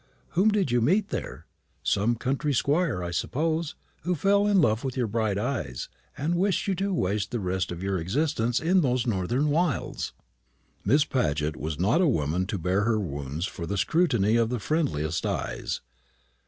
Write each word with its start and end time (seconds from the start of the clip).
Whom 0.29 0.49
did 0.49 0.71
you 0.71 0.81
meet 0.81 1.09
there? 1.09 1.45
Some 1.83 2.15
country 2.15 2.55
squire, 2.55 3.03
I 3.03 3.11
suppose, 3.11 3.75
who 4.01 4.15
fell 4.15 4.47
in 4.47 4.59
love 4.59 4.83
with 4.83 4.97
your 4.97 5.05
bright 5.05 5.37
eyes, 5.37 5.89
and 6.17 6.33
wished 6.33 6.67
you 6.67 6.73
to 6.73 6.91
waste 6.91 7.29
the 7.29 7.39
rest 7.39 7.71
of 7.71 7.83
your 7.83 7.99
existence 7.99 8.59
in 8.59 8.81
those 8.81 9.05
northern 9.05 9.51
wilds." 9.51 10.13
Miss 10.83 11.05
Paget 11.05 11.55
was 11.55 11.77
not 11.79 12.01
a 12.01 12.07
woman 12.07 12.47
to 12.47 12.57
bare 12.57 12.83
her 12.83 12.99
wounds 12.99 13.45
for 13.45 13.67
the 13.67 13.77
scrutiny 13.77 14.37
of 14.37 14.49
the 14.49 14.57
friendliest 14.57 15.23
eyes. 15.23 15.81